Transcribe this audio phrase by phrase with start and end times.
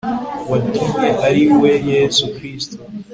[0.51, 2.75] watumye ari we Yesu Kristo